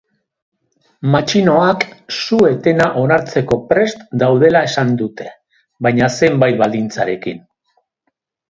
[1.15, 1.85] Matxinoak
[2.21, 5.29] su-etena onartzeko prest daudela esan dute,
[5.89, 7.45] baina zenbait baldintzarekin.